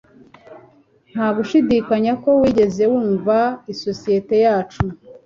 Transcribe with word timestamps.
Nta 1.11 1.27
gushidikanya 1.35 2.13
ko 2.23 2.29
wigeze 2.41 2.83
wumva 2.91 3.37
isosiyete 3.73 4.35
yacu 4.45 4.83